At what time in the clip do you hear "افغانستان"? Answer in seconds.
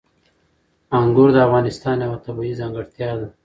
1.47-1.97